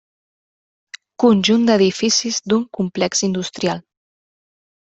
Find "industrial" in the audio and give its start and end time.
3.29-3.85